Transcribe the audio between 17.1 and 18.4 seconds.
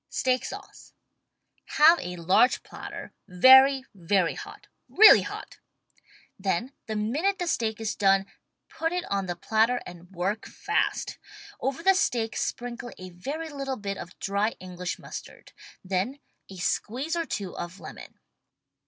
or two of lemon.